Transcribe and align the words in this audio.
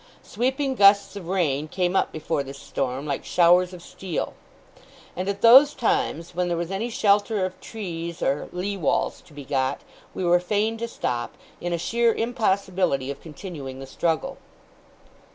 Sweeping 0.23 0.73
gusts 0.73 1.15
of 1.15 1.27
rain 1.27 1.67
came 1.67 1.95
up 1.95 2.11
before 2.11 2.41
this 2.41 2.57
storm, 2.57 3.05
like 3.05 3.23
showers 3.23 3.71
of 3.71 3.83
steel; 3.83 4.33
and, 5.15 5.29
at 5.29 5.41
those 5.41 5.75
times, 5.75 6.33
when 6.33 6.47
there 6.47 6.57
was 6.57 6.71
any 6.71 6.89
shelter 6.89 7.45
of 7.45 7.61
trees 7.61 8.19
or 8.23 8.49
lee 8.51 8.75
walls 8.77 9.21
to 9.21 9.31
be 9.31 9.45
got, 9.45 9.81
we 10.15 10.23
were 10.23 10.39
fain 10.39 10.75
to 10.79 10.87
stop, 10.87 11.37
in 11.59 11.71
a 11.71 11.77
sheer 11.77 12.11
impossibility 12.15 13.11
of 13.11 13.21
continuing 13.21 13.77
the 13.79 13.85
struggle. 13.85 14.39